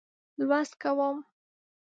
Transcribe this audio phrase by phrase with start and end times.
[0.47, 1.17] لوست کوم.